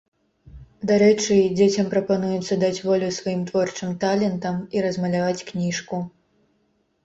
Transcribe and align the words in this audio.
Дарэчы, 0.91 1.37
дзецям 1.59 1.91
прапануецца 1.91 2.57
даць 2.65 2.83
волю 2.87 3.11
сваім 3.19 3.45
творчым 3.53 3.95
талентам 4.07 4.55
і 4.77 4.85
размаляваць 4.89 5.45
кніжку. 5.55 6.05